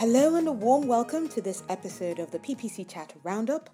[0.00, 3.68] Hello and a warm welcome to this episode of the PPC Chat Roundup,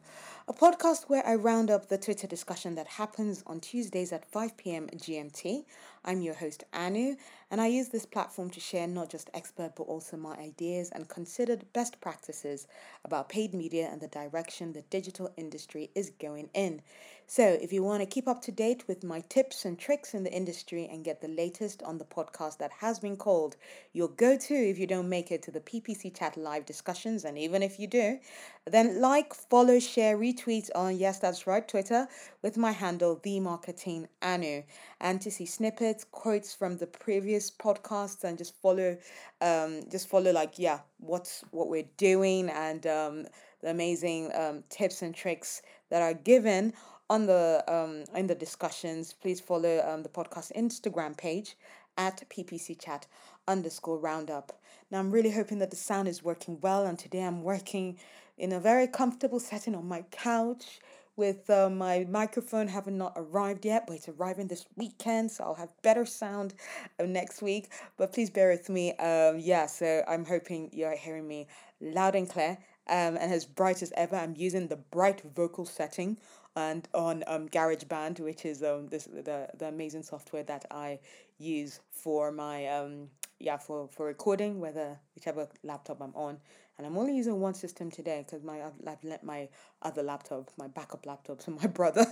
[0.49, 4.57] a podcast where I round up the Twitter discussion that happens on Tuesdays at 5
[4.57, 4.89] p.m.
[4.89, 5.67] GMT.
[6.07, 7.17] I'm your host, Anu,
[7.51, 11.09] and I use this platform to share not just expert but also my ideas and
[11.09, 12.69] considered best practices
[13.04, 16.80] about paid media and the direction the digital industry is going in.
[17.29, 20.23] So, if you want to keep up to date with my tips and tricks in
[20.23, 23.57] the industry and get the latest on the podcast that has been called
[23.93, 27.37] your go to if you don't make it to the PPC Chat live discussions, and
[27.37, 28.21] even if you do,
[28.65, 32.07] then like, follow, share, retweet on, yes, that's right, Twitter
[32.47, 34.63] with my handle, The Marketing Anu.
[35.01, 38.97] And to see snippets, quotes from the previous podcasts, and just follow,
[39.41, 43.27] um, just follow, like, yeah, what's what we're doing and um,
[43.63, 46.73] the amazing um, tips and tricks that are given
[47.11, 51.57] on the um in the discussions please follow um the podcast instagram page
[51.97, 53.07] at ppc chat
[53.47, 54.59] underscore roundup
[54.91, 57.97] now i'm really hoping that the sound is working well and today i'm working
[58.38, 60.81] in a very comfortable setting on my couch
[61.17, 65.55] with uh, my microphone having not arrived yet, but it's arriving this weekend, so I'll
[65.55, 66.55] have better sound
[67.00, 67.70] uh, next week.
[67.97, 68.95] But please bear with me.
[68.97, 71.48] Um, yeah, so I'm hoping you're hearing me
[71.81, 74.17] loud and clear um, and as bright as ever.
[74.17, 76.19] I'm using the bright vocal setting
[76.55, 80.98] and on um, GarageBand, which is um, this the, the amazing software that I
[81.39, 86.39] use for my um yeah for, for recording, whether whichever laptop I'm on.
[86.78, 89.48] And I'm only using one system today because my I've, let my
[89.82, 92.06] other laptop, my backup laptop, to my brother.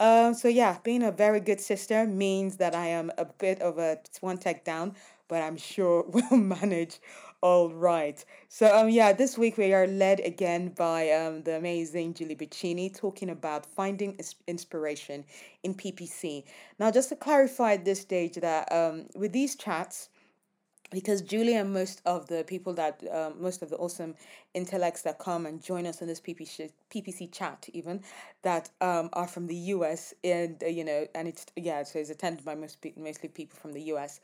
[0.00, 3.78] um, so yeah, being a very good sister means that I am a bit of
[3.78, 4.94] a one tech down,
[5.28, 7.00] but I'm sure we'll manage
[7.42, 8.24] all right.
[8.48, 12.94] So um yeah, this week we are led again by um the amazing Julie Bacchini
[12.94, 15.24] talking about finding inspiration
[15.62, 16.44] in PPC.
[16.78, 20.08] Now just to clarify at this stage that um with these chats
[20.90, 24.14] because Julie and most of the people that um, most of the awesome
[24.54, 28.02] intellects that come and join us in this PPC PPC chat even
[28.42, 32.10] that um, are from the US and uh, you know and it's yeah so it's
[32.10, 34.20] attended by most mostly people from the US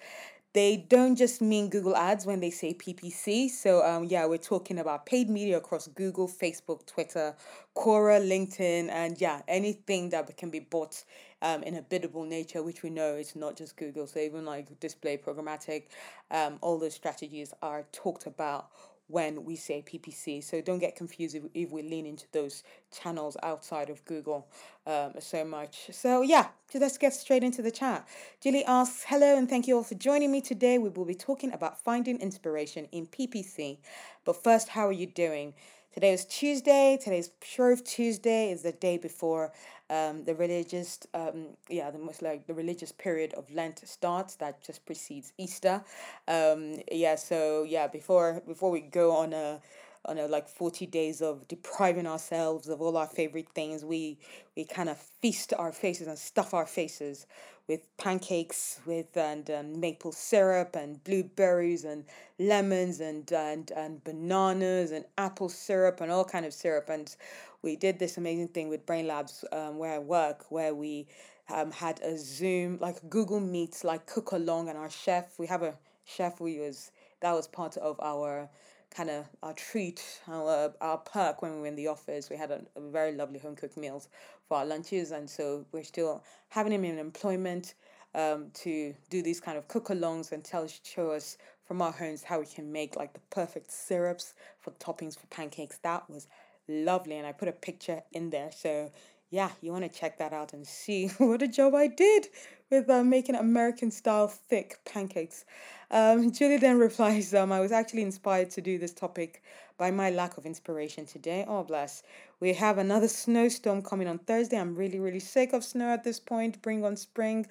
[0.55, 3.49] they don't just mean Google Ads when they say PPC.
[3.49, 7.35] So um, yeah, we're talking about paid media across Google, Facebook, Twitter,
[7.75, 11.05] Quora, LinkedIn, and yeah, anything that can be bought
[11.41, 14.07] um, in a biddable nature, which we know it's not just Google.
[14.07, 15.85] So even like display programmatic,
[16.31, 18.69] um, all those strategies are talked about
[19.13, 20.43] when we say PPC.
[20.43, 24.49] So don't get confused if, if we lean into those channels outside of Google
[24.87, 25.91] um, so much.
[25.93, 28.09] So yeah, let's get straight into the chat.
[28.41, 30.79] Julie asks, hello and thank you all for joining me today.
[30.79, 33.79] We will be talking about finding inspiration in PPC.
[34.25, 35.53] But first, how are you doing?
[35.93, 36.99] Today is Tuesday.
[36.99, 38.51] Today's Shrove Tuesday.
[38.51, 39.53] is the day before
[39.93, 44.37] um, the religious, um, yeah, the most like the religious period of Lent starts.
[44.37, 45.85] That just precedes Easter.
[46.27, 49.61] Um, yeah, so yeah, before before we go on a
[50.05, 54.19] on a like 40 days of depriving ourselves of all our favorite things we
[54.57, 57.27] we kind of feast our faces and stuff our faces
[57.69, 62.05] with pancakes with and um, maple syrup and blueberries and
[62.41, 67.15] lemons and and and bananas and apple syrup and all kind of syrup and
[67.63, 71.07] we did this amazing thing with Brainlabs um, where i work where we
[71.51, 75.63] um, had a zoom like google meets like cook along and our chef we have
[75.63, 75.75] a
[76.05, 76.91] chef we was
[77.21, 78.49] that was part of our
[78.95, 82.29] kind of our treat, our, our perk when we were in the office.
[82.29, 84.09] We had a, a very lovely home cooked meals
[84.47, 87.75] for our lunches, and so we're still having him in employment
[88.15, 92.23] um, to do these kind of cook alongs and tell show us from our homes
[92.23, 95.79] how we can make like the perfect syrups for toppings for pancakes.
[95.79, 96.29] That was
[96.69, 98.51] lovely, and I put a picture in there.
[98.53, 98.91] So
[99.33, 102.29] yeah, you want to check that out and see what a job I did
[102.71, 105.45] with uh, making American style thick pancakes.
[105.91, 109.43] Um, Julie then replies, um, I was actually inspired to do this topic
[109.79, 111.45] by my lack of inspiration today.
[111.49, 112.03] Oh, bless.
[112.41, 114.59] We have another snowstorm coming on Thursday.
[114.59, 116.61] I'm really, really sick of snow at this point.
[116.61, 117.47] Bring on spring,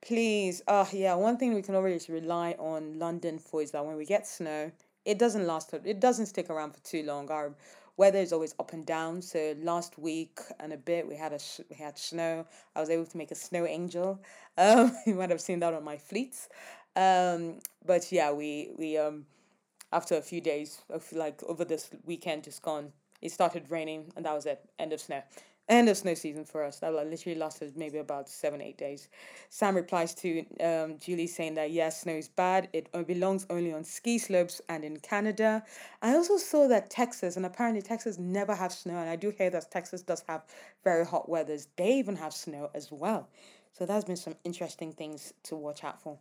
[0.00, 0.62] please.
[0.66, 4.06] Uh, yeah, one thing we can always rely on London for is that when we
[4.06, 4.72] get snow,
[5.04, 7.30] it doesn't last, it doesn't stick around for too long.
[7.30, 7.54] Our
[7.96, 9.22] weather is always up and down.
[9.22, 11.38] So last week and a bit, we had a
[11.70, 12.46] we had snow.
[12.74, 14.22] I was able to make a snow angel.
[14.58, 16.48] Um, you might have seen that on my fleets.
[16.96, 19.26] Um, but yeah, we we um
[19.92, 24.24] after a few days of like over this weekend just gone, it started raining and
[24.24, 24.60] that was it.
[24.78, 25.22] End of snow.
[25.68, 26.78] End of snow season for us.
[26.78, 29.08] That literally lasted maybe about seven, eight days.
[29.48, 32.68] Sam replies to um, Julie saying that yes, snow is bad.
[32.72, 35.64] It belongs only on ski slopes and in Canada.
[36.02, 39.50] I also saw that Texas, and apparently Texas never have snow, and I do hear
[39.50, 40.44] that Texas does have
[40.84, 41.66] very hot weathers.
[41.76, 43.28] They even have snow as well.
[43.72, 46.16] So there's been some interesting things to watch out for.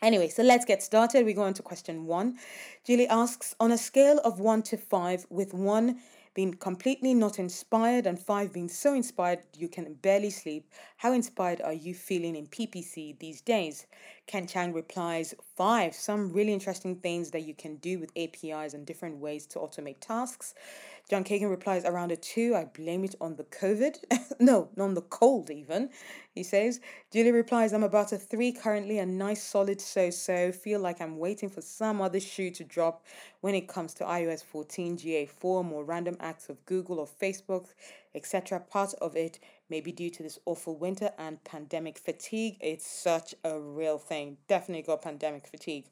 [0.00, 1.24] Anyway, so let's get started.
[1.26, 2.38] We go on to question one.
[2.84, 5.98] Julie asks On a scale of one to five, with one
[6.38, 11.60] being completely not inspired and five being so inspired you can barely sleep, how inspired
[11.62, 13.88] are you feeling in PPC these days?
[14.28, 18.86] Ken Chang replies Five, some really interesting things that you can do with APIs and
[18.86, 20.54] different ways to automate tasks.
[21.10, 23.96] John Kagan replies, around a two, I blame it on the COVID.
[24.40, 25.88] no, not on the cold even,
[26.34, 26.80] he says.
[27.10, 30.52] Julie replies, I'm about a three currently, a nice solid so so.
[30.52, 33.06] Feel like I'm waiting for some other shoe to drop
[33.40, 37.68] when it comes to iOS 14, GA4, more random acts of Google or Facebook,
[38.14, 38.60] etc.
[38.60, 39.38] Part of it
[39.70, 42.56] may be due to this awful winter and pandemic fatigue.
[42.60, 44.38] It's such a real thing.
[44.48, 45.86] Definitely got pandemic fatigue.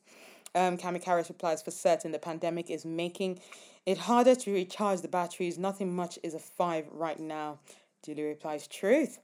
[0.55, 3.41] Um, Cami Harris replies, for certain, the pandemic is making
[3.85, 5.59] it harder to recharge the batteries.
[5.59, 7.59] Nothing much is a five right now.
[8.03, 9.19] Julie replies, truth.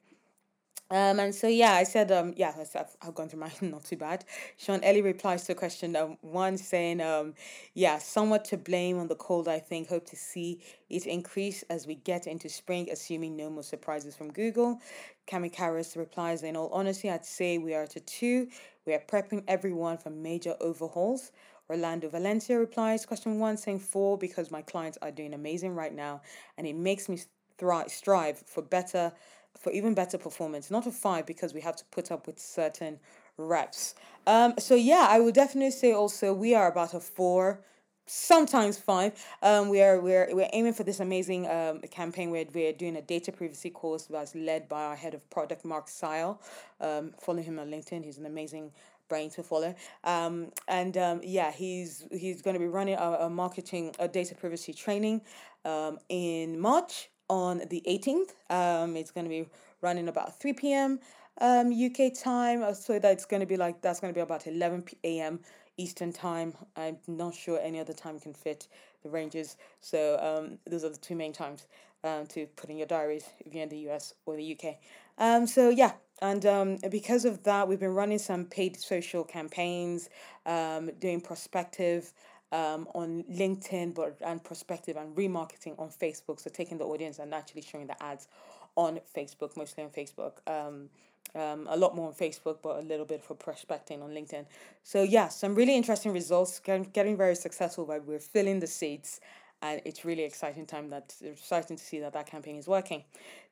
[0.90, 3.96] Um, and so yeah, I said um yeah, I've, I've gone through mine, not too
[3.96, 4.24] bad.
[4.58, 7.34] Sean Ellie replies to a question um, one saying um
[7.72, 9.48] yeah, somewhat to blame on the cold.
[9.48, 13.62] I think hope to see it increase as we get into spring, assuming no more
[13.62, 14.80] surprises from Google.
[15.26, 18.48] Cami Karras replies, in all honesty, I'd say we are to two.
[18.84, 21.32] We are prepping everyone for major overhauls.
[21.70, 26.20] Orlando Valencia replies, question one, saying four because my clients are doing amazing right now
[26.58, 27.18] and it makes me
[27.56, 29.12] thrive, strive for better,
[29.58, 30.70] for even better performance.
[30.70, 32.98] Not a five because we have to put up with certain
[33.36, 33.94] reps.
[34.26, 37.60] Um, so yeah, I would definitely say also we are about a four
[38.06, 39.12] sometimes five.
[39.42, 42.30] Um, we are we're we're aiming for this amazing um campaign.
[42.30, 45.88] We're we're doing a data privacy course that's led by our head of product, Mark
[45.88, 46.40] Sile.
[46.80, 48.04] Um, follow him on LinkedIn.
[48.04, 48.72] He's an amazing
[49.08, 49.74] brain to follow.
[50.04, 54.34] Um, and um, yeah, he's he's going to be running a, a marketing a data
[54.34, 55.22] privacy training
[55.64, 58.34] um, in March on the 18th.
[58.50, 59.46] Um, it's going to be
[59.80, 61.00] running about 3 p.m.
[61.40, 62.62] Um, UK time.
[62.74, 65.40] So that's going to be like that's going to be about 11 a.m.
[65.78, 66.52] Eastern time.
[66.76, 68.68] I'm not sure any other time can fit
[69.02, 69.56] the ranges.
[69.80, 71.66] So um, those are the two main times
[72.04, 74.76] um, to put in your diaries if you're in the US or the UK.
[75.16, 80.10] Um, so yeah, and um, because of that, we've been running some paid social campaigns,
[80.44, 82.12] um, doing prospective
[82.52, 86.38] um, on LinkedIn, but and prospective and remarketing on Facebook.
[86.38, 88.28] So taking the audience and actually showing the ads
[88.76, 90.32] on Facebook, mostly on Facebook.
[90.46, 90.88] Um,
[91.34, 94.44] um, a lot more on Facebook, but a little bit for prospecting on LinkedIn.
[94.82, 96.58] So yeah, some really interesting results.
[96.58, 99.20] Getting, very successful, but we're filling the seats
[99.62, 103.04] and it's really exciting time that exciting to see that that campaign is working.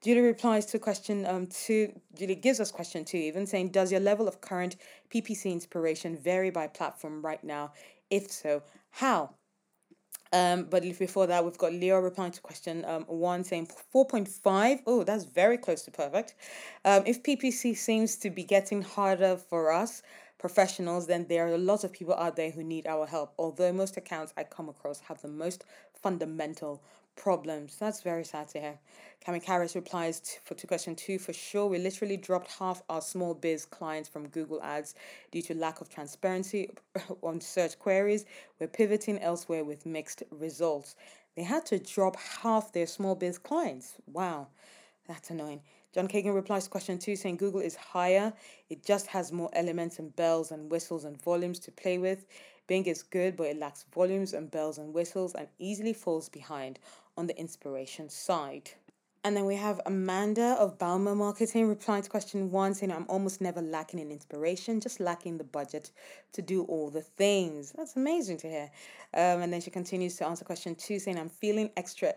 [0.02, 1.93] Julie replies to question um two.
[2.14, 4.76] Julie gives us question two, even saying, does your level of current
[5.08, 7.73] PPC inspiration vary by platform right now?
[8.11, 9.35] If so, how?
[10.33, 14.81] Um, but before that, we've got Leo replying to question um, one saying 4.5.
[14.87, 16.35] Oh, that's very close to perfect.
[16.85, 20.03] Um, if PPC seems to be getting harder for us,
[20.39, 23.35] professionals, then there are a lot of people out there who need our help.
[23.39, 25.65] Although most accounts I come across have the most
[26.01, 26.83] fundamental
[27.17, 27.77] problems.
[27.77, 28.79] That's very sad to hear.
[29.27, 31.67] Cami Harris replies to, for to question two for sure.
[31.67, 34.95] We literally dropped half our small biz clients from Google Ads
[35.31, 36.71] due to lack of transparency
[37.23, 38.25] on search queries.
[38.59, 40.97] We're pivoting elsewhere with mixed results.
[41.37, 43.95] They had to drop half their small biz clients.
[44.07, 44.49] Wow,
[45.07, 45.61] that's annoying.
[45.93, 48.33] John Kagan replies to question two, saying Google is higher.
[48.69, 52.26] It just has more elements and bells and whistles and volumes to play with.
[52.69, 56.79] Bing is good, but it lacks volumes and bells and whistles and easily falls behind
[57.17, 58.71] on the inspiration side.
[59.23, 63.43] And then we have Amanda of Balmer Marketing replying to question one, saying, I'm almost
[63.43, 65.91] never lacking in inspiration, just lacking the budget
[66.33, 67.71] to do all the things.
[67.77, 68.71] That's amazing to hear.
[69.12, 72.15] Um, and then she continues to answer question two, saying, I'm feeling extra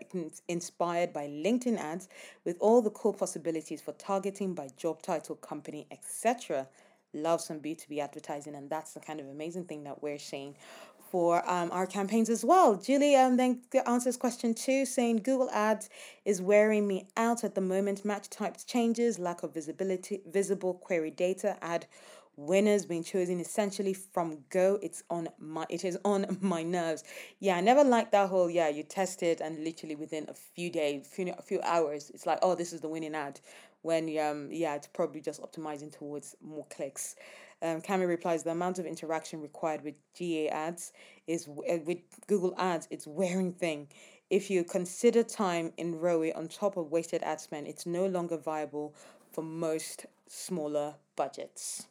[0.48, 2.08] inspired by LinkedIn ads
[2.46, 6.66] with all the cool possibilities for targeting by job title, company, etc.
[7.12, 10.56] Love some B2B advertising, and that's the kind of amazing thing that we're seeing
[11.14, 12.74] for um, our campaigns as well.
[12.74, 15.88] Julie um, then answers question two, saying Google Ads
[16.24, 18.04] is wearing me out at the moment.
[18.04, 21.86] Match types changes, lack of visibility, visible query data, ad
[22.36, 24.80] winners being chosen essentially from go.
[24.82, 27.04] It's on my it is on my nerves.
[27.38, 28.68] Yeah, I never liked that whole yeah.
[28.68, 32.40] You test it and literally within a few days, few a few hours, it's like
[32.42, 33.38] oh this is the winning ad.
[33.84, 37.16] When um yeah, it's probably just optimizing towards more clicks.
[37.60, 40.92] Um, Cami replies, the amount of interaction required with GA ads
[41.26, 43.88] is uh, with Google Ads, it's wearing thing.
[44.30, 48.38] If you consider time in ROI on top of wasted ad spend, it's no longer
[48.38, 48.94] viable
[49.30, 51.86] for most smaller budgets.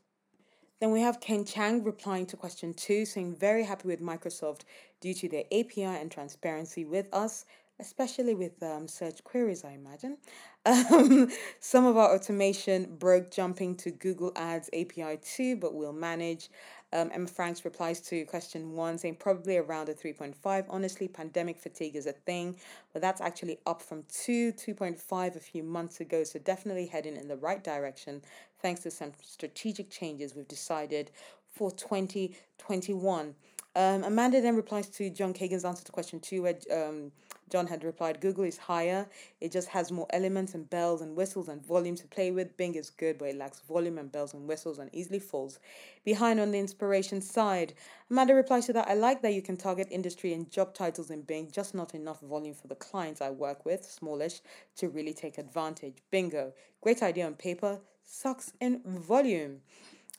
[0.80, 4.62] Then we have Ken Chang replying to question two, saying very happy with Microsoft
[5.00, 7.46] due to their API and transparency with us
[7.80, 10.18] especially with um, search queries, I imagine.
[10.66, 16.50] Um, some of our automation broke jumping to Google Ads API too, but we'll manage.
[16.94, 20.66] Um, Emma Franks replies to question one, saying probably around a 3.5.
[20.70, 22.56] Honestly, pandemic fatigue is a thing,
[22.94, 26.24] but that's actually up from 2, 2.5 a few months ago.
[26.24, 28.22] So definitely heading in the right direction
[28.62, 31.12] thanks to some strategic changes we've decided
[31.52, 33.36] for 2021.
[33.76, 37.12] Um, Amanda then replies to John Kagan's answer to question two, where um,
[37.50, 39.08] John had replied, Google is higher.
[39.40, 42.58] It just has more elements and bells and whistles and volume to play with.
[42.58, 45.60] Bing is good, but it lacks volume and bells and whistles and easily falls
[46.04, 47.74] behind on the inspiration side.
[48.10, 51.22] Amanda replies to that, I like that you can target industry and job titles in
[51.22, 54.42] Bing, just not enough volume for the clients I work with, smallish,
[54.78, 55.98] to really take advantage.
[56.12, 56.54] Bingo.
[56.82, 59.62] Great idea on paper, sucks in volume.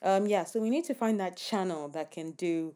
[0.02, 2.74] Um, yeah, so we need to find that channel that can do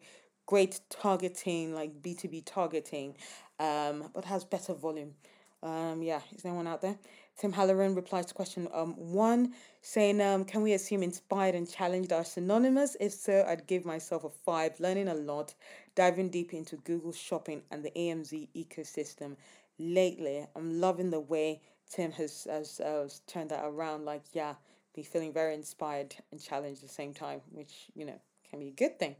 [0.48, 3.14] great targeting, like B2B targeting,
[3.58, 5.14] um, but has better volume.
[5.62, 6.96] Um, yeah, is there anyone out there?
[7.36, 12.12] Tim Halloran replies to question um one, saying, um, can we assume inspired and challenged
[12.12, 12.96] are synonymous?
[13.00, 15.54] If so, I'd give myself a five, learning a lot,
[15.94, 19.36] diving deep into Google shopping and the AMZ ecosystem
[19.78, 20.46] lately.
[20.54, 21.60] I'm loving the way
[21.90, 24.04] Tim has, has, uh, has turned that around.
[24.04, 24.54] Like, yeah,
[24.94, 28.68] be feeling very inspired and challenged at the same time, which, you know, can be
[28.68, 29.16] a good thing.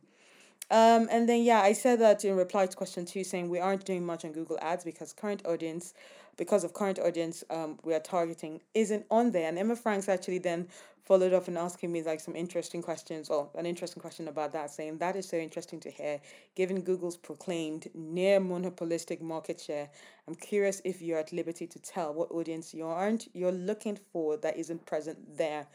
[0.71, 3.85] Um, and then yeah, I said that in reply to question two, saying we aren't
[3.85, 5.95] doing much on Google Ads because current audience,
[6.37, 9.49] because of current audience, um, we are targeting isn't on there.
[9.49, 10.69] And Emma Franks actually then
[11.09, 14.71] followed up and asking me like some interesting questions or an interesting question about that,
[14.71, 16.21] saying that is so interesting to hear.
[16.55, 19.89] Given Google's proclaimed near monopolistic market share,
[20.27, 24.37] I'm curious if you're at liberty to tell what audience you aren't you're looking for
[24.37, 25.67] that isn't present there.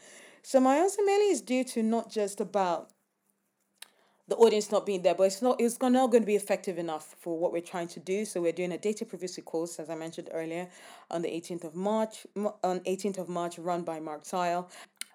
[0.42, 2.90] So my answer mainly is due to not just about
[4.26, 7.14] the audience not being there, but it's not it's not going to be effective enough
[7.20, 8.24] for what we're trying to do.
[8.24, 10.68] So we're doing a data privacy course, as I mentioned earlier,
[11.10, 14.70] on the 18th of March, on 18th of March, run by Mark Tile.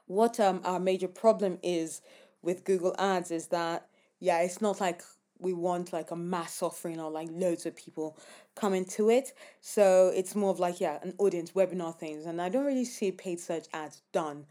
[0.05, 2.01] What um our major problem is
[2.41, 3.87] with Google Ads is that
[4.19, 5.01] yeah, it's not like
[5.39, 8.17] we want like a mass offering or like loads of people
[8.55, 9.33] coming to it.
[9.61, 13.11] So it's more of like yeah, an audience webinar things, and I don't really see
[13.11, 14.45] paid search ads done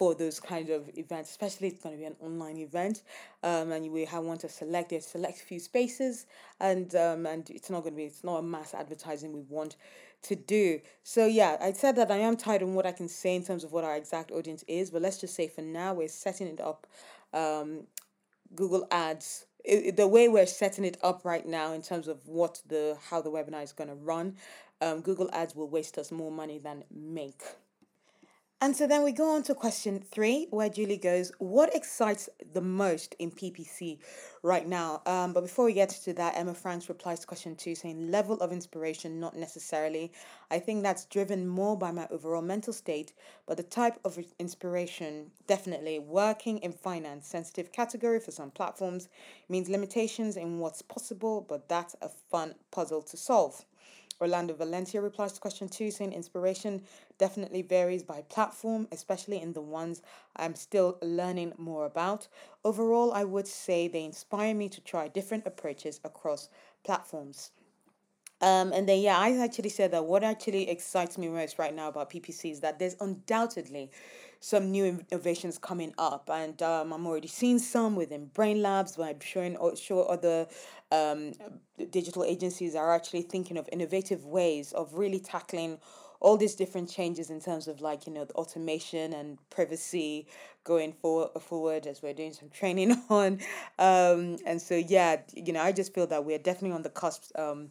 [0.00, 3.02] for those kind of events, especially it's going to be an online event,
[3.42, 6.24] um, and we have want to select it, select a few spaces,
[6.58, 9.76] and um, and it's not going to be it's not a mass advertising we want
[10.22, 10.80] to do.
[11.02, 13.62] So yeah, I said that I am tired on what I can say in terms
[13.62, 16.62] of what our exact audience is, but let's just say for now we're setting it
[16.62, 16.86] up,
[17.34, 17.80] um,
[18.54, 19.44] Google Ads.
[19.66, 23.20] It, the way we're setting it up right now in terms of what the how
[23.20, 24.36] the webinar is going to run,
[24.80, 27.42] um, Google Ads will waste us more money than make.
[28.62, 32.60] And so then we go on to question three, where Julie goes, What excites the
[32.60, 34.00] most in PPC
[34.42, 35.00] right now?
[35.06, 38.36] Um, but before we get to that, Emma Franks replies to question two, saying, Level
[38.40, 40.12] of inspiration, not necessarily.
[40.50, 43.14] I think that's driven more by my overall mental state,
[43.46, 45.98] but the type of inspiration, definitely.
[45.98, 49.08] Working in finance, sensitive category for some platforms,
[49.48, 53.64] means limitations in what's possible, but that's a fun puzzle to solve.
[54.20, 56.82] Orlando Valencia replies to question two, saying inspiration
[57.18, 60.02] definitely varies by platform, especially in the ones
[60.36, 62.28] I'm still learning more about.
[62.64, 66.50] Overall, I would say they inspire me to try different approaches across
[66.84, 67.52] platforms.
[68.40, 71.88] Um, and then, yeah, I actually said that what actually excites me most right now
[71.88, 73.90] about PPC is that there's undoubtedly
[74.40, 78.96] some new innovations coming up, and um, I'm already seeing some within Brainlabs.
[78.96, 80.46] But I'm showing sure other
[80.90, 81.32] um,
[81.90, 85.78] digital agencies are actually thinking of innovative ways of really tackling
[86.20, 90.26] all these different changes in terms of like you know the automation and privacy
[90.64, 93.38] going for, forward as we're doing some training on
[93.78, 97.22] um and so yeah you know i just feel that we're definitely on the cusp
[97.38, 97.70] um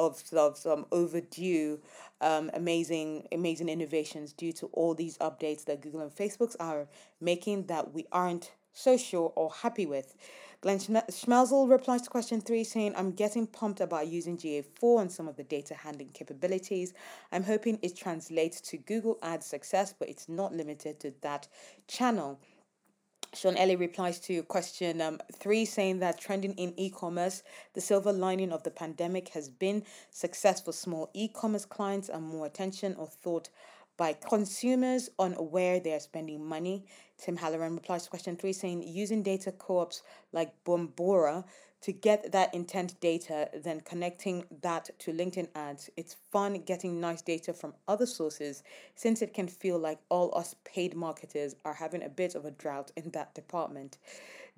[0.00, 1.78] of, of some overdue
[2.22, 6.88] um, amazing amazing innovations due to all these updates that Google and Facebook's are
[7.20, 10.16] making that we aren't so sure or happy with.
[10.62, 15.26] Glenn Schmelzle replies to question three saying, I'm getting pumped about using GA4 and some
[15.26, 16.92] of the data handling capabilities.
[17.32, 21.48] I'm hoping it translates to Google Ads success, but it's not limited to that
[21.88, 22.38] channel.
[23.32, 27.44] Sean Ellie replies to question um, three, saying that trending in e commerce,
[27.74, 32.24] the silver lining of the pandemic has been success for small e commerce clients and
[32.24, 33.48] more attention or thought
[33.96, 36.86] by consumers on where they are spending money.
[37.18, 41.44] Tim Halloran replies to question three, saying using data co ops like Bombora
[41.82, 45.90] to get that intent data, then connecting that to LinkedIn ads.
[45.96, 48.62] It's fun getting nice data from other sources
[48.94, 52.50] since it can feel like all us paid marketers are having a bit of a
[52.50, 53.98] drought in that department.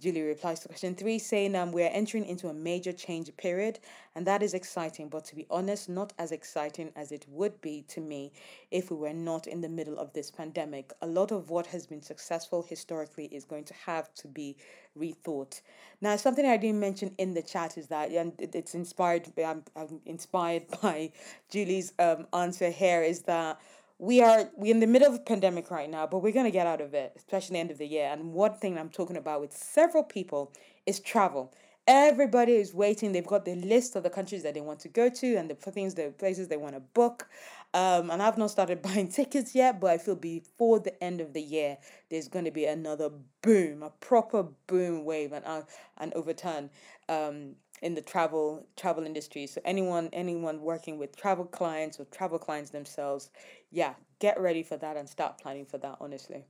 [0.02, 3.78] Julie replies to question three, saying, um, We're entering into a major change period,
[4.16, 7.84] and that is exciting, but to be honest, not as exciting as it would be
[7.86, 8.32] to me
[8.72, 10.92] if we were not in the middle of this pandemic.
[11.02, 14.56] A lot of what has been successful historically is going to have to be
[14.98, 15.60] rethought.
[16.00, 20.00] Now, something I didn't mention in the chat is that, and it's inspired, I'm, I'm
[20.04, 21.12] inspired by
[21.48, 23.60] Julie's um, answer here, is that
[24.02, 26.66] we are we in the middle of a pandemic right now, but we're gonna get
[26.66, 28.08] out of it, especially the end of the year.
[28.10, 30.52] And one thing I'm talking about with several people
[30.86, 31.54] is travel.
[31.86, 33.12] Everybody is waiting.
[33.12, 35.54] They've got the list of the countries that they want to go to and the
[35.54, 37.28] things, the places they want to book.
[37.74, 41.32] Um, and I've not started buying tickets yet, but I feel before the end of
[41.32, 41.78] the year,
[42.10, 43.08] there's going to be another
[43.40, 45.62] boom, a proper boom wave and uh,
[45.98, 46.70] an overturn.
[47.08, 49.46] Um, in the travel travel industry.
[49.46, 53.30] So anyone anyone working with travel clients or travel clients themselves,
[53.72, 56.44] yeah, get ready for that and start planning for that honestly.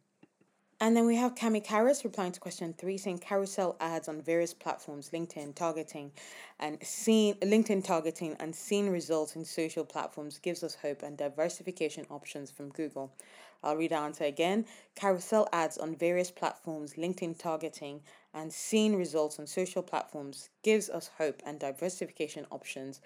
[0.82, 4.52] And then we have Cami Karras replying to question three, saying carousel ads on various
[4.52, 6.10] platforms, LinkedIn targeting,
[6.58, 12.04] and seen LinkedIn targeting and seen results in social platforms gives us hope and diversification
[12.10, 13.14] options from Google.
[13.62, 14.66] I'll read the answer again.
[14.96, 18.00] Carousel ads on various platforms, LinkedIn targeting,
[18.34, 23.00] and seeing results on social platforms gives us hope and diversification options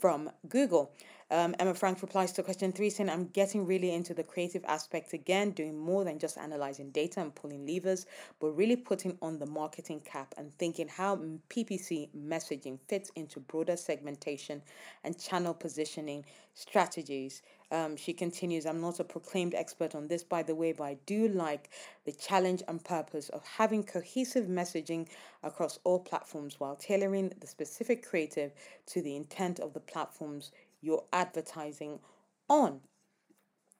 [0.00, 0.92] from Google.
[1.32, 5.12] Um, Emma Frank replies to question three saying, I'm getting really into the creative aspect
[5.12, 8.06] again, doing more than just analyzing data and pulling levers,
[8.40, 11.16] but really putting on the marketing cap and thinking how
[11.48, 14.60] PPC messaging fits into broader segmentation
[15.04, 17.42] and channel positioning strategies.
[17.70, 20.96] Um, she continues, I'm not a proclaimed expert on this, by the way, but I
[21.06, 21.70] do like
[22.10, 25.06] the challenge and purpose of having cohesive messaging
[25.42, 28.52] across all platforms while tailoring the specific creative
[28.86, 30.50] to the intent of the platforms
[30.80, 32.00] you're advertising
[32.48, 32.80] on.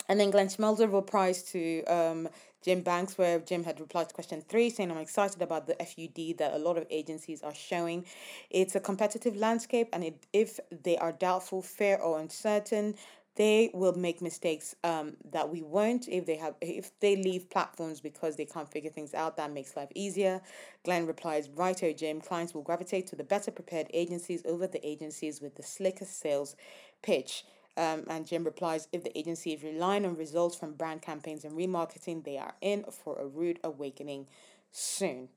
[0.09, 2.29] And then Glenn Schmelzle replies to um,
[2.63, 6.39] Jim Banks, where Jim had replied to question three, saying, I'm excited about the FUD
[6.39, 8.05] that a lot of agencies are showing.
[8.51, 12.97] It's a competitive landscape, and it, if they are doubtful, fair, or uncertain,
[13.37, 18.01] they will make mistakes um, that we won't if they have if they leave platforms
[18.01, 20.41] because they can't figure things out that makes life easier.
[20.85, 22.21] Glenn replies righto jim.
[22.21, 26.57] Clients will gravitate to the better prepared agencies over the agencies with the slicker sales
[27.03, 27.45] pitch.
[27.77, 31.57] Um, and Jim replies, if the agency is relying on results from brand campaigns and
[31.57, 34.27] remarketing, they are in for a rude awakening
[34.73, 35.29] soon.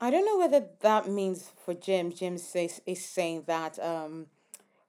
[0.00, 4.26] I don't know whether that means for Jim, Jim says, is saying that um,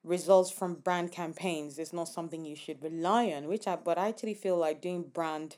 [0.03, 4.09] results from brand campaigns is not something you should rely on, which I but I
[4.09, 5.57] actually feel like doing brand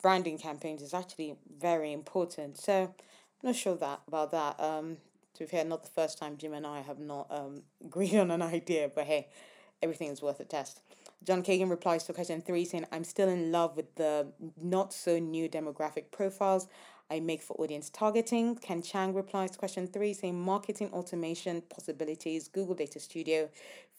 [0.00, 2.58] branding campaigns is actually very important.
[2.58, 4.60] So I'm not sure that about that.
[4.60, 4.98] Um
[5.34, 8.30] to be fair, not the first time Jim and I have not um agreed on
[8.30, 9.28] an idea, but hey,
[9.82, 10.80] everything is worth a test.
[11.24, 14.28] John Kagan replies to question three saying, I'm still in love with the
[14.60, 16.66] not so new demographic profiles.
[17.12, 18.56] I make for audience targeting.
[18.56, 22.48] Ken Chang replies to question three, saying marketing automation possibilities.
[22.48, 23.50] Google Data Studio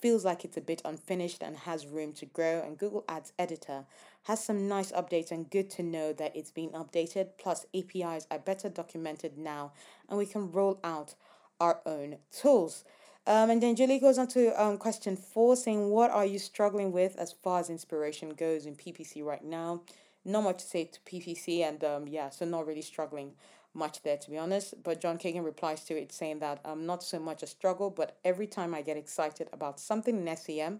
[0.02, 2.63] feels like it's a bit unfinished and has room to grow.
[2.65, 3.86] And Google Ads Editor
[4.23, 7.30] has some nice updates and good to know that it's being updated.
[7.38, 9.73] Plus, APIs are better documented now,
[10.10, 11.13] and we can roll out
[11.62, 12.84] our own tools.
[13.28, 16.91] Um, and then Julie goes on to um, question four, saying, What are you struggling
[16.91, 19.84] with as far as inspiration goes in PPC right now?
[20.25, 23.33] Not much to say to PPC, and um, yeah, so not really struggling
[23.73, 24.75] much there to be honest.
[24.83, 28.17] But John Kagan replies to it saying that um, not so much a struggle, but
[28.23, 30.79] every time I get excited about something in SEM,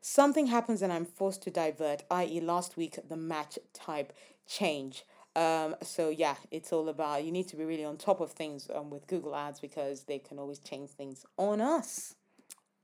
[0.00, 4.12] something happens and I'm forced to divert, i.e., last week, the match type
[4.46, 5.04] change.
[5.36, 8.68] Um, so yeah, it's all about you need to be really on top of things
[8.74, 12.14] um, with Google Ads because they can always change things on us.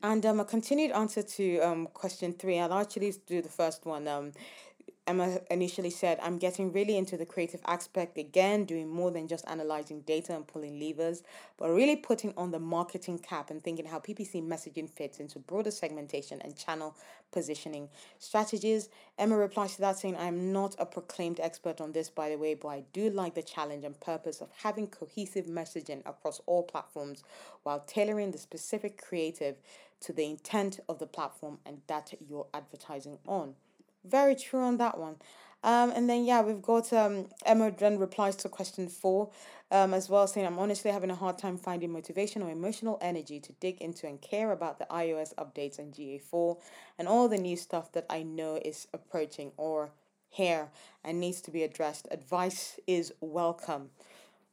[0.02, 4.06] And um, a continued answer to um, question three, I'll actually do the first one.
[4.06, 4.32] Um,
[5.06, 9.44] Emma initially said, I'm getting really into the creative aspect again, doing more than just
[9.46, 11.22] analyzing data and pulling levers,
[11.58, 15.70] but really putting on the marketing cap and thinking how PPC messaging fits into broader
[15.70, 16.96] segmentation and channel
[17.32, 18.88] positioning strategies.
[19.18, 22.54] Emma replies to that saying, I'm not a proclaimed expert on this, by the way,
[22.54, 27.24] but I do like the challenge and purpose of having cohesive messaging across all platforms
[27.62, 29.56] while tailoring the specific creative
[30.00, 33.54] to the intent of the platform and that you're advertising on.
[34.04, 35.16] Very true on that one.
[35.62, 39.30] Um, and then yeah, we've got um Emma then replies to question four,
[39.70, 43.40] um as well, saying I'm honestly having a hard time finding motivation or emotional energy
[43.40, 46.58] to dig into and care about the iOS updates and GA four
[46.98, 49.90] and all the new stuff that I know is approaching or
[50.28, 50.68] here
[51.02, 52.08] and needs to be addressed.
[52.10, 53.88] Advice is welcome.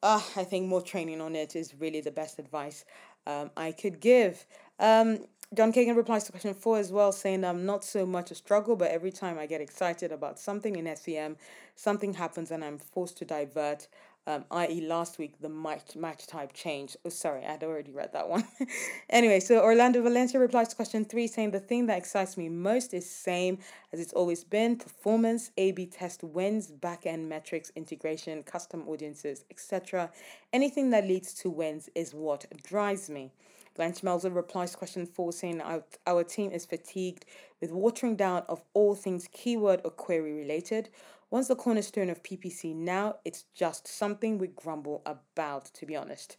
[0.01, 2.85] Uh, I think more training on it is really the best advice
[3.27, 4.45] um, I could give.
[4.79, 8.35] Um, John Kagan replies to question four as well, saying, I'm not so much a
[8.35, 11.35] struggle, but every time I get excited about something in SEM,
[11.75, 13.89] something happens and I'm forced to divert,
[14.25, 16.95] um, i.e., last week the match, match type changed.
[17.03, 18.45] Oh, sorry, I'd already read that one.
[19.09, 22.93] anyway, so Orlando Valencia replies to question three, saying the thing that excites me most
[22.93, 23.57] is same
[23.91, 30.11] as it's always been: performance, A/B test wins, back-end metrics, integration, custom audiences, etc.
[30.53, 33.33] Anything that leads to wins is what drives me.
[33.75, 37.25] Glenn Schmelzle replies to question four, saying our, our team is fatigued
[37.61, 40.89] with watering down of all things keyword or query related.
[41.29, 46.35] Once the cornerstone of PPC, now it's just something we grumble about, to be honest.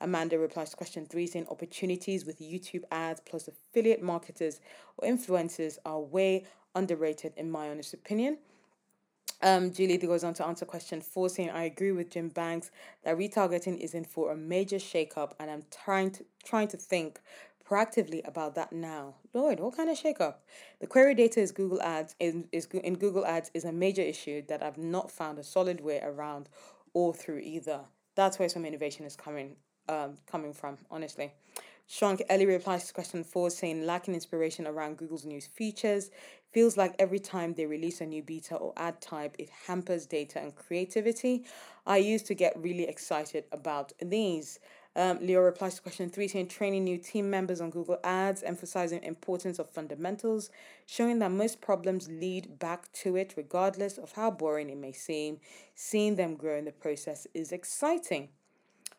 [0.00, 4.60] Amanda replies to question three, saying opportunities with YouTube ads plus affiliate marketers
[4.98, 6.44] or influencers are way
[6.76, 8.38] underrated, in my honest opinion.
[9.42, 12.70] Um, Julie goes on to answer question four, saying, I agree with Jim Banks
[13.04, 17.20] that retargeting is in for a major shakeup, and I'm trying to trying to think
[17.68, 19.14] proactively about that now.
[19.34, 20.36] Lord, what kind of shakeup?
[20.80, 24.42] The query data is Google Ads in, is in Google Ads is a major issue
[24.48, 26.48] that I've not found a solid way around
[26.94, 27.80] or through either.
[28.14, 29.56] That's where some innovation is coming
[29.88, 31.32] um coming from, honestly.
[31.88, 36.10] Sean Ellie replies to question four, saying lacking inspiration around Google's new features.
[36.56, 40.40] Feels like every time they release a new beta or ad type, it hampers data
[40.40, 41.44] and creativity.
[41.86, 44.58] I used to get really excited about these.
[44.96, 49.02] Um, Leo replies to question three, saying training new team members on Google Ads, emphasizing
[49.02, 50.48] importance of fundamentals,
[50.86, 55.40] showing that most problems lead back to it, regardless of how boring it may seem.
[55.74, 58.30] Seeing them grow in the process is exciting.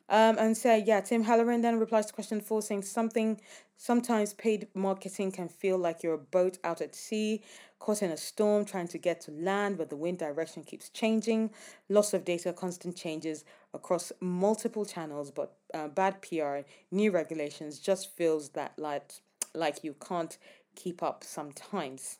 [0.09, 3.39] Um, and so yeah, Tim Halloran then replies to question four, saying something.
[3.77, 7.43] Sometimes paid marketing can feel like you're a boat out at sea,
[7.79, 11.51] caught in a storm, trying to get to land, but the wind direction keeps changing.
[11.89, 13.43] Loss of data, constant changes
[13.73, 19.11] across multiple channels, but uh, bad PR, new regulations just feels that like
[19.53, 20.37] like you can't
[20.75, 22.17] keep up sometimes.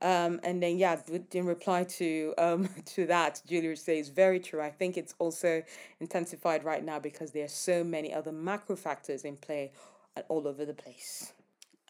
[0.00, 1.00] Um, and then yeah,
[1.32, 4.60] in reply to um to that, Julia says very true.
[4.60, 5.62] I think it's also
[6.00, 9.72] intensified right now because there are so many other macro factors in play
[10.28, 11.32] all over the place.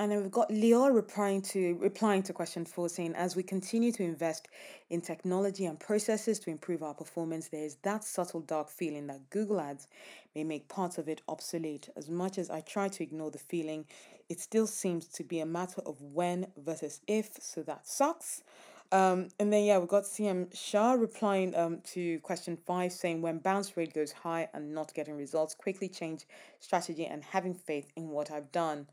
[0.01, 3.91] And then we've got Leo replying to replying to question four, saying as we continue
[3.93, 4.47] to invest
[4.91, 9.29] in technology and processes to improve our performance, there is that subtle dark feeling that
[9.31, 9.89] Google Ads
[10.37, 11.89] may make parts of it obsolete.
[11.97, 13.87] As much as I try to ignore the feeling,
[14.29, 18.45] it still seems to be a matter of when versus if, so that sucks.
[18.93, 23.39] Um, and then yeah, we've got CM Shah replying um to question five, saying when
[23.39, 26.25] bounce rate goes high and not getting results, quickly change
[26.61, 28.87] strategy and having faith in what I've done.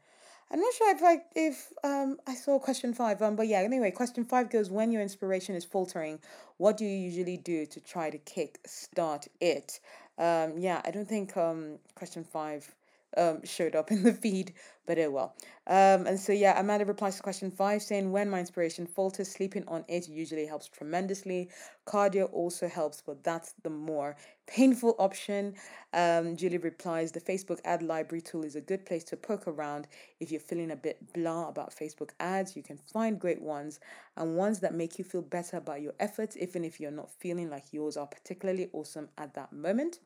[0.51, 3.91] I'm not sure if I if um I saw question five um but yeah anyway
[3.91, 6.19] question five goes when your inspiration is faltering
[6.58, 9.79] what do you usually do to try to kick start it?
[10.17, 12.73] Um yeah I don't think um question five
[13.17, 14.54] um, showed up in the feed,
[14.86, 15.34] but it will.
[15.67, 19.63] Um, and so, yeah, Amanda replies to question five saying, When my inspiration falters, sleeping
[19.67, 21.49] on it usually helps tremendously.
[21.88, 24.15] Cardio also helps, but that's the more
[24.47, 25.56] painful option.
[25.93, 29.88] Um, Julie replies, The Facebook ad library tool is a good place to poke around
[30.19, 32.56] if you're feeling a bit blah about Facebook ads.
[32.56, 33.80] You can find great ones
[34.17, 37.49] and ones that make you feel better about your efforts, even if you're not feeling
[37.49, 39.99] like yours are particularly awesome at that moment.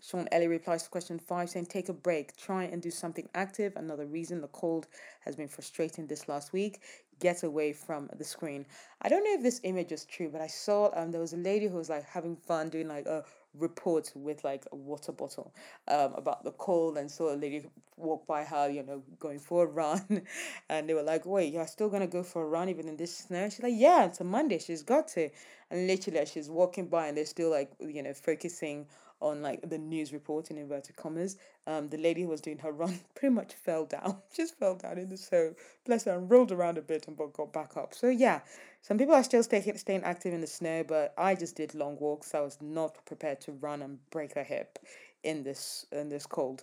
[0.00, 3.74] Sean Ellie replies to question five, saying, Take a break, try and do something active.
[3.76, 4.86] Another reason the cold
[5.20, 6.80] has been frustrating this last week.
[7.20, 8.64] Get away from the screen.
[9.02, 11.36] I don't know if this image is true, but I saw um there was a
[11.36, 15.52] lady who was like having fun doing like a report with like a water bottle
[15.88, 19.64] um about the cold and saw a lady walk by her, you know, going for
[19.64, 20.22] a run.
[20.68, 23.16] And they were like, Wait, you're still gonna go for a run even in this
[23.16, 23.48] snow?
[23.48, 25.28] She's like, Yeah, it's a Monday, she's got to.
[25.72, 28.86] And literally as she's walking by and they're still like, you know, focusing
[29.20, 31.36] on like the news report in inverted commas.
[31.66, 34.98] Um, the lady who was doing her run pretty much fell down, just fell down
[34.98, 35.54] in the snow.
[35.84, 37.94] Bless her, and rolled around a bit and but got back up.
[37.94, 38.40] So yeah,
[38.82, 41.96] some people are still staying staying active in the snow, but I just did long
[41.98, 42.34] walks.
[42.34, 44.78] I was not prepared to run and break a hip
[45.24, 46.62] in this in this cold.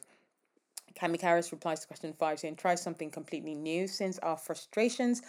[1.00, 3.88] Cami Harris replies to question five, saying, "Try something completely new.
[3.88, 5.22] Since our frustrations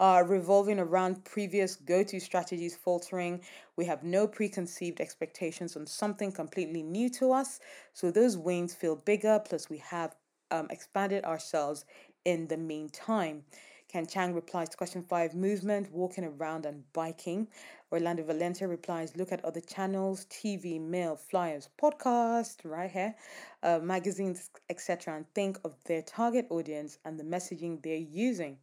[0.00, 3.42] are revolving around previous go to strategies faltering.
[3.76, 7.60] We have no preconceived expectations on something completely new to us.
[7.92, 10.16] So those wings feel bigger, plus, we have
[10.50, 11.84] um, expanded ourselves
[12.24, 13.44] in the meantime.
[13.88, 17.48] Ken Chang replies to question five movement, walking around and biking.
[17.92, 23.16] Orlando Valencia replies, look at other channels, TV, mail, flyers, podcast, right here,
[23.64, 28.58] uh, magazines, etc., and think of their target audience and the messaging they're using.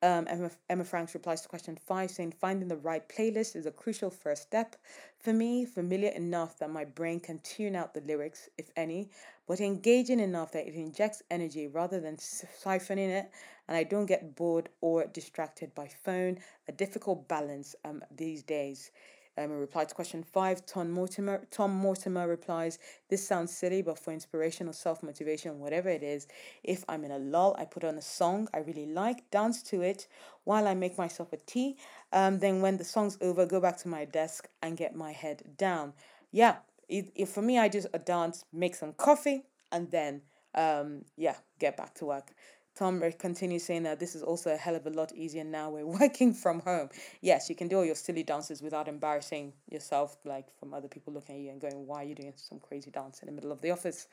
[0.00, 3.72] Um, Emma, Emma Franks replies to question five, saying finding the right playlist is a
[3.72, 4.76] crucial first step.
[5.18, 9.10] For me, familiar enough that my brain can tune out the lyrics, if any,
[9.48, 13.30] but engaging enough that it injects energy rather than siphoning it,
[13.66, 16.38] and I don't get bored or distracted by phone.
[16.68, 18.92] A difficult balance um, these days.
[19.38, 23.96] Um, in reply to question five, Tom Mortimer, Tom Mortimer replies, This sounds silly, but
[23.96, 26.26] for inspiration or self motivation, whatever it is,
[26.64, 29.80] if I'm in a lull, I put on a song I really like, dance to
[29.82, 30.08] it
[30.42, 31.76] while I make myself a tea.
[32.12, 35.42] Um, then when the song's over, go back to my desk and get my head
[35.56, 35.92] down.
[36.32, 36.56] Yeah,
[36.88, 40.22] if, if for me, I just a dance, make some coffee, and then
[40.54, 42.32] um, yeah, get back to work.
[42.78, 45.84] Tom continues saying that this is also a hell of a lot easier now we're
[46.00, 46.88] working from home.
[47.20, 51.12] Yes, you can do all your silly dances without embarrassing yourself, like from other people
[51.12, 53.50] looking at you and going, why are you doing some crazy dance in the middle
[53.50, 54.06] of the office?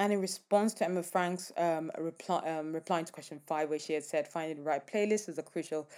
[0.00, 3.92] And in response to Emma Frank's um, reply, um, replying to question five, where she
[3.92, 5.88] had said finding the right playlist is a crucial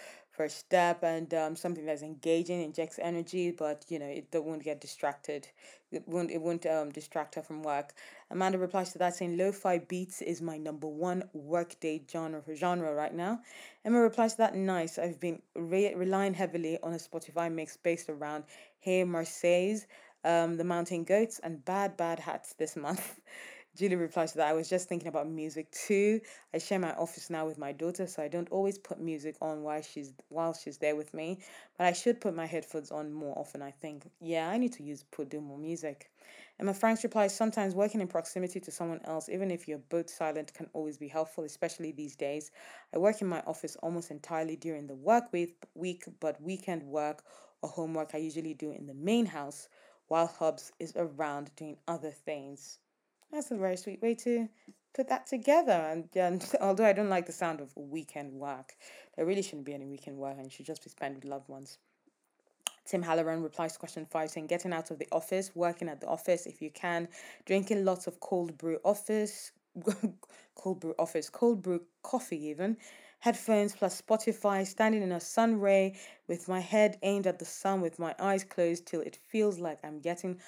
[0.41, 4.81] first step and um, something that's engaging, injects energy, but you know it, won't get
[4.81, 5.47] distracted.
[5.93, 7.93] It won't it won't um, distract her from work.
[8.31, 13.13] Amanda replies to that saying, "Lo-fi beats is my number one workday genre genre right
[13.13, 13.43] now."
[13.85, 14.99] Emma replies to that, "Nice.
[14.99, 18.45] I've been re- relying heavily on a Spotify mix based around
[18.79, 19.87] Hey Marseilles,
[20.25, 23.21] um, the Mountain Goats, and Bad Bad Hats this month."
[23.77, 24.49] Julie replies to that.
[24.49, 26.21] I was just thinking about music too.
[26.53, 29.63] I share my office now with my daughter, so I don't always put music on
[29.63, 31.39] while she's while she's there with me.
[31.79, 33.63] But I should put my headphones on more often.
[33.63, 34.11] I think.
[34.21, 36.11] Yeah, I need to use put do more music.
[36.59, 40.53] Emma Franks replies, sometimes working in proximity to someone else, even if you're both silent,
[40.53, 42.51] can always be helpful, especially these days.
[42.93, 47.23] I work in my office almost entirely during the work week, week but weekend work
[47.63, 49.69] or homework I usually do in the main house,
[50.09, 52.79] while Hubs is around doing other things.
[53.33, 54.49] That's a very sweet way to
[54.95, 55.73] put that together.
[55.73, 58.75] And, and although I don't like the sound of weekend work,
[59.17, 61.79] there really shouldn't be any weekend work and should just be spent with loved ones.
[62.87, 66.09] Tim Halloran replies to question five saying, getting out of the office, working at the
[66.09, 67.07] office if you can,
[67.47, 69.53] drinking lots of cold brew office,
[70.57, 72.77] cold brew office, cold brew coffee even,
[73.21, 75.95] headphones plus Spotify, standing in a sun ray
[76.27, 79.79] with my head aimed at the sun with my eyes closed till it feels like
[79.85, 80.41] I'm getting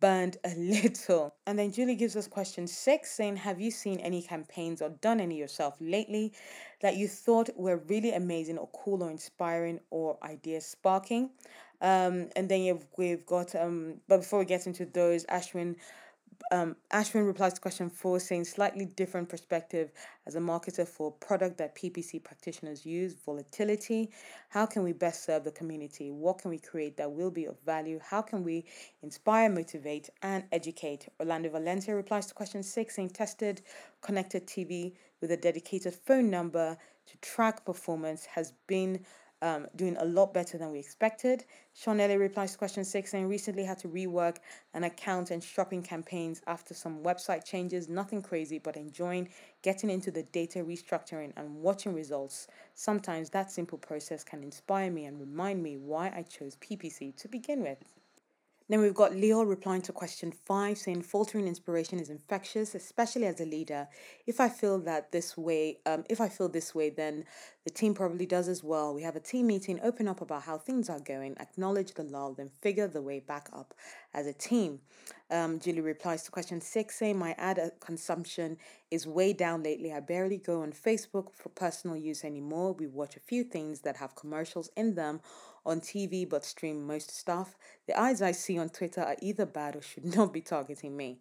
[0.00, 1.34] burned a little.
[1.46, 5.20] And then Julie gives us question six saying, Have you seen any campaigns or done
[5.20, 6.32] any yourself lately
[6.80, 11.30] that you thought were really amazing or cool or inspiring or idea sparking?
[11.82, 15.76] Um, and then you've, we've got, um, but before we get into those, Ashwin
[16.52, 19.92] um, Ashwin replies to question four, saying slightly different perspective
[20.26, 24.10] as a marketer for product that PPC practitioners use, volatility.
[24.48, 26.10] How can we best serve the community?
[26.10, 28.00] What can we create that will be of value?
[28.02, 28.64] How can we
[29.02, 31.08] inspire, motivate, and educate?
[31.18, 33.62] Orlando Valencia replies to question six, saying tested
[34.00, 36.76] connected TV with a dedicated phone number
[37.06, 39.04] to track performance has been
[39.42, 41.44] um, doing a lot better than we expected.
[41.74, 44.36] Sean Ellie replies to question six saying recently had to rework
[44.74, 47.88] an account and shopping campaigns after some website changes.
[47.88, 49.28] Nothing crazy, but enjoying
[49.62, 52.48] getting into the data restructuring and watching results.
[52.74, 57.28] Sometimes that simple process can inspire me and remind me why I chose PPC to
[57.28, 57.78] begin with.
[58.70, 63.40] Then we've got Leo replying to question five, saying faltering inspiration is infectious, especially as
[63.40, 63.88] a leader.
[64.28, 67.24] If I feel that this way, um, if I feel this way, then
[67.64, 68.94] the team probably does as well.
[68.94, 72.34] We have a team meeting, open up about how things are going, acknowledge the lull,
[72.34, 73.74] then figure the way back up
[74.14, 74.78] as a team.
[75.32, 78.56] Um, Julie replies to question six, saying my ad consumption
[78.92, 79.92] is way down lately.
[79.92, 82.74] I barely go on Facebook for personal use anymore.
[82.74, 85.20] We watch a few things that have commercials in them
[85.64, 87.56] on TV but stream most stuff.
[87.86, 91.18] The ads I see on Twitter are either bad or should not be targeting me.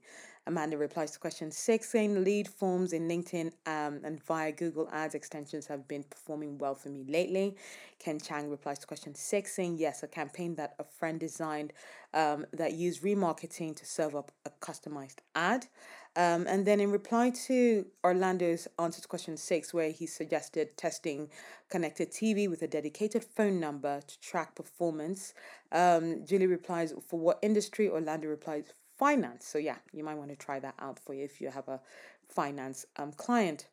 [0.50, 5.14] Amanda replies to question six, saying lead forms in LinkedIn um, and via Google Ads
[5.14, 7.56] extensions have been performing well for me lately.
[8.00, 11.72] Ken Chang replies to question six, saying yes, a campaign that a friend designed
[12.16, 15.68] um, that used remarketing to serve up a customized ad.
[16.16, 21.30] Um, and then in reply to Orlando's answer to question six, where he suggested testing
[21.70, 25.34] connected TV with a dedicated phone number to track performance,
[25.72, 27.88] um, Julie replies, for what industry?
[27.88, 28.66] Orlando replies,
[28.98, 29.46] finance.
[29.46, 31.80] So yeah, you might want to try that out for you if you have a
[32.28, 33.68] finance um, client.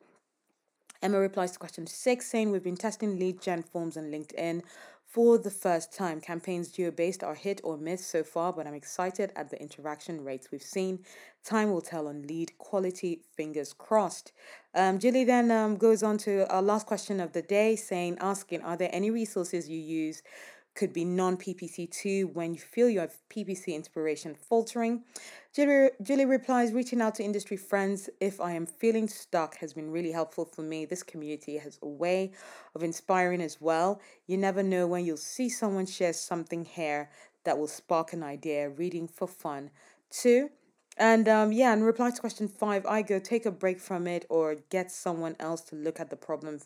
[1.03, 4.63] Emma replies to question six, saying we've been testing lead gen forms on LinkedIn
[5.17, 6.21] for the first time.
[6.21, 10.51] Campaigns geo-based are hit or miss so far, but I'm excited at the interaction rates
[10.53, 10.99] we've seen.
[11.43, 14.33] Time will tell on lead quality, fingers crossed.
[14.75, 18.61] Um, Julie then um, goes on to our last question of the day, saying, asking,
[18.61, 20.23] are there any resources you use
[20.77, 25.03] could be non PPC too when you feel your PPC inspiration faltering.
[25.55, 29.91] Julie, Julie replies, reaching out to industry friends if I am feeling stuck has been
[29.91, 30.85] really helpful for me.
[30.85, 32.33] This community has a way
[32.75, 34.01] of inspiring as well.
[34.27, 37.09] You never know when you'll see someone share something here
[37.45, 39.71] that will spark an idea, reading for fun.
[40.11, 40.51] too.
[40.99, 44.27] and um, yeah, in reply to question five, I go take a break from it
[44.29, 46.61] or get someone else to look at the problem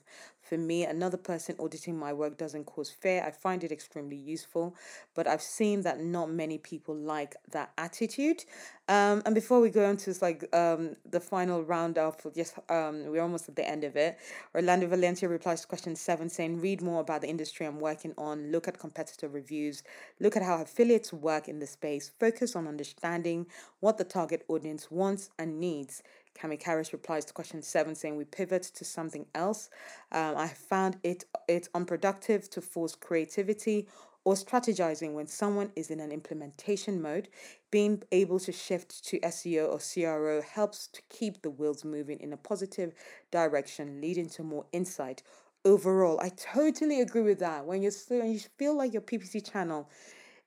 [0.51, 0.85] for me.
[0.85, 3.23] Another person auditing my work doesn't cause fear.
[3.25, 4.75] I find it extremely useful,
[5.15, 8.45] but I've seen that not many people like that attitude.
[8.89, 13.23] Um, and before we go into like um, the final round roundup, just um, we're
[13.23, 14.19] almost at the end of it.
[14.53, 18.51] Orlando Valencia replies to question seven, saying, "Read more about the industry I'm working on.
[18.51, 19.85] Look at competitor reviews.
[20.19, 22.11] Look at how affiliates work in the space.
[22.19, 23.47] Focus on understanding
[23.79, 26.03] what the target audience wants and needs."
[26.39, 29.71] Cami Harris replies to question seven, saying we pivot to something else.
[30.13, 33.89] Um, I found it it's unproductive to force creativity
[34.25, 37.29] or strategizing when someone is in an implementation mode.
[37.71, 42.33] Being able to shift to SEO or CRO helps to keep the wheels moving in
[42.33, 42.93] a positive
[43.31, 45.23] direction, leading to more insight.
[45.65, 47.67] Overall, I totally agree with that.
[47.67, 49.91] When you're when you feel like your PPC channel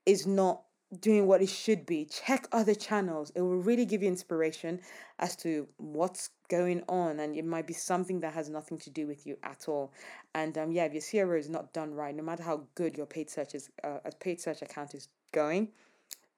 [0.06, 0.64] is not
[1.00, 2.06] doing what it should be.
[2.06, 3.32] Check other channels.
[3.36, 4.80] It will really give you inspiration
[5.20, 9.08] as to what's going on, and it might be something that has nothing to do
[9.08, 9.94] with you at all.
[10.36, 13.06] And um, yeah, if your CRO is not done right, no matter how good your
[13.06, 15.70] paid search is, uh, a paid search account is going,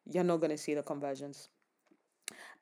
[0.09, 1.49] you're not going to see the conversions.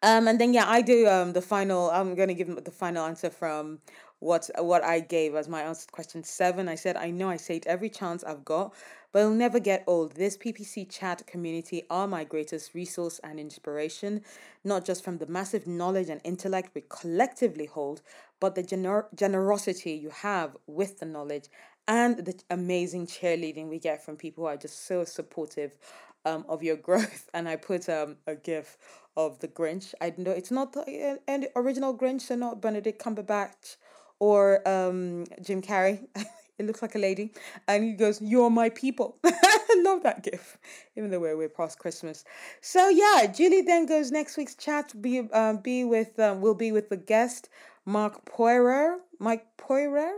[0.02, 1.90] Um, and then yeah, I do um the final.
[1.90, 3.80] I'm gonna give the final answer from
[4.20, 6.68] what what I gave as my answer to question seven.
[6.68, 8.74] I said I know I it every chance I've got,
[9.14, 10.16] but it'll never get old.
[10.16, 14.22] This PPC chat community are my greatest resource and inspiration,
[14.64, 18.02] not just from the massive knowledge and intellect we collectively hold,
[18.42, 21.46] but the gener- generosity you have with the knowledge
[21.88, 25.78] and the amazing cheerleading we get from people who are just so supportive
[26.26, 27.30] um, of your growth.
[27.36, 28.78] And I put um, a gif
[29.16, 29.94] of the Grinch.
[30.02, 33.78] I know it's not the uh, original Grinch, so not Benedict Cumberbatch
[34.20, 36.08] or um, Jim Carrey.
[36.60, 37.34] It looks like a lady.
[37.68, 39.18] And he goes, You're my people.
[39.78, 40.58] Love that gif,
[40.96, 42.24] even though we're, we're past Christmas.
[42.62, 46.72] So, yeah, Julie then goes next week's chat, be, um, be with, um, will be
[46.72, 47.50] with the guest,
[47.86, 49.00] Mark Poirier.
[49.20, 50.14] Mike Poirier?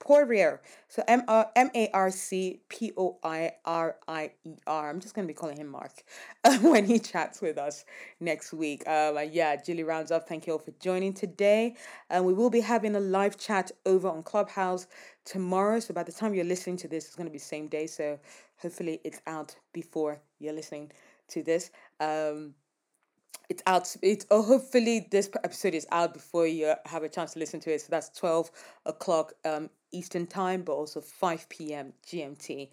[0.00, 0.60] Poirier.
[0.88, 4.90] So M uh, M A R C P O I R I E R.
[4.90, 6.04] I'm just gonna be calling him Mark
[6.62, 7.84] when he chats with us
[8.20, 8.86] next week.
[8.88, 10.28] Um, yeah, Julie rounds up.
[10.28, 11.76] Thank you all for joining today.
[12.10, 14.86] And we will be having a live chat over on Clubhouse
[15.24, 15.80] tomorrow.
[15.80, 17.86] So by the time you're listening to this, it's gonna be same day.
[17.86, 18.18] So
[18.58, 20.92] hopefully it's out before you're listening
[21.28, 21.70] to this.
[22.00, 22.54] Um,
[23.50, 27.38] it's out it's oh, hopefully this episode is out before you have a chance to
[27.38, 27.80] listen to it.
[27.80, 28.50] So that's 12
[28.86, 32.68] o'clock um eastern time but also 5 p.m gmt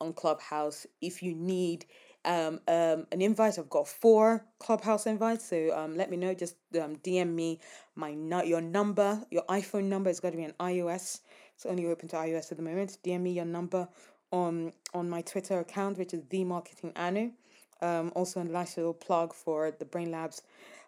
[0.00, 0.86] on clubhouse.
[1.00, 1.84] If you need
[2.24, 5.44] um, um an invite i've got four clubhouse invites.
[5.48, 6.32] So um let me know.
[6.34, 7.60] Just um dm me
[7.94, 10.08] my not your number your iphone number.
[10.08, 11.20] Is going to be an ios.
[11.54, 12.96] It's only open to ios at the moment.
[13.04, 13.86] Dm me your number
[14.32, 17.30] on on my twitter account which is the marketing anu
[17.82, 20.42] um, also, a nice little plug for the Brainlabs.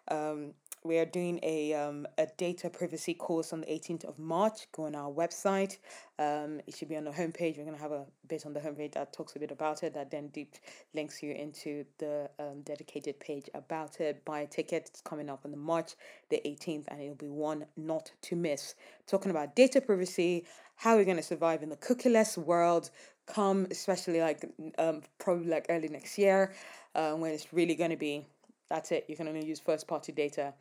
[0.07, 0.53] Um,
[0.85, 4.67] we are doing a um, a data privacy course on the 18th of March.
[4.71, 5.77] Go on our website.
[6.19, 7.57] Um, it should be on the homepage.
[7.57, 9.95] We're going to have a bit on the homepage that talks a bit about it,
[9.95, 10.53] that then deep
[10.93, 14.23] links you into the um, dedicated page about it.
[14.25, 14.89] Buy a ticket.
[14.91, 15.95] It's coming up on the March
[16.29, 18.75] the 18th, and it'll be one not to miss.
[19.07, 20.45] Talking about data privacy,
[20.75, 22.91] how we're going to survive in the cookieless world,
[23.25, 24.45] come especially like
[24.77, 26.53] um, probably like early next year
[26.93, 28.25] uh, when it's really going to be
[28.69, 29.05] that's it.
[29.07, 30.53] You can only use first party data.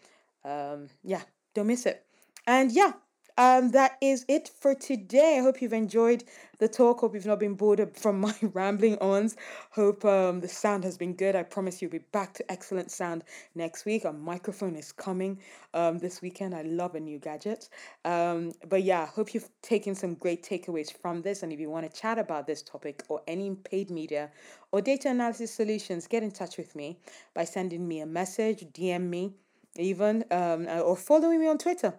[0.45, 1.23] Um, yeah
[1.55, 2.05] don't miss it.
[2.47, 2.93] And yeah
[3.37, 5.39] um, that is it for today.
[5.39, 6.23] I hope you've enjoyed
[6.59, 7.01] the talk.
[7.01, 9.37] Hope you've not been bored from my rambling ons.
[9.71, 11.35] Hope um, the sound has been good.
[11.35, 13.25] I promise you'll be back to excellent sound
[13.57, 14.05] next week.
[14.05, 15.41] A microphone is coming
[15.73, 16.55] um, this weekend.
[16.55, 17.69] I love a new gadget.
[18.05, 21.43] Um, but yeah, hope you've taken some great takeaways from this.
[21.43, 24.31] And if you want to chat about this topic or any paid media
[24.71, 26.99] or data analysis solutions, get in touch with me
[27.35, 29.33] by sending me a message, DM me,
[29.77, 31.95] even, um, or following me on Twitter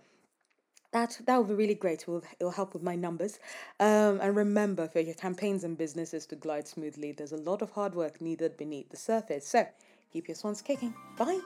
[0.96, 2.04] that that would be really great.
[2.04, 3.38] It will, it will help with my numbers.
[3.82, 7.72] Um, and remember, for your campaigns and businesses to glide smoothly, there's a lot of
[7.72, 9.46] hard work needed beneath the surface.
[9.46, 9.68] So
[10.14, 10.94] keep your swans kicking.
[11.18, 11.42] Bye.